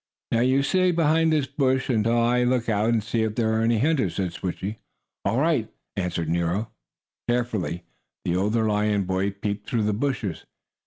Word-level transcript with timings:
"Now 0.31 0.39
you 0.39 0.63
stay 0.63 0.89
behind 0.89 1.31
this 1.31 1.45
bush 1.45 1.87
until 1.87 2.17
I 2.17 2.43
look 2.43 2.67
out 2.67 2.89
and 2.89 3.03
see 3.03 3.21
if 3.21 3.35
there 3.35 3.53
are 3.53 3.61
any 3.61 3.77
hunters," 3.77 4.15
said 4.15 4.33
Switchie. 4.33 4.77
"All 5.25 5.39
right," 5.39 5.71
answered 5.95 6.27
Nero. 6.27 6.71
Carefully 7.29 7.83
the 8.25 8.35
older 8.35 8.67
lion 8.67 9.03
boy 9.03 9.29
peeped 9.29 9.69
through 9.69 9.83
the 9.83 9.93
bushes. 9.93 10.45